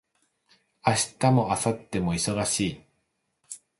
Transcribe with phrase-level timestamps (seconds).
[0.83, 2.81] 明日も明後日も忙しい